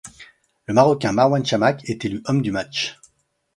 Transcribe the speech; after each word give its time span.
Le 0.65 0.73
Marocain 0.73 1.11
Marouane 1.11 1.45
Chamakh 1.45 1.87
est 1.87 2.05
élu 2.05 2.23
homme 2.25 2.41
du 2.41 2.51
match. 2.51 2.99